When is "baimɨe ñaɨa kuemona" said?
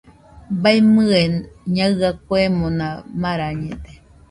0.61-2.85